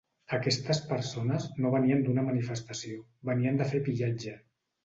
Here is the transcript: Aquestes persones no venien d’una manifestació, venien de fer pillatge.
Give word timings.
Aquestes 0.35 0.79
persones 0.91 1.45
no 1.65 1.71
venien 1.77 2.01
d’una 2.07 2.25
manifestació, 2.31 3.05
venien 3.33 3.63
de 3.63 3.73
fer 3.75 3.87
pillatge. 3.91 4.39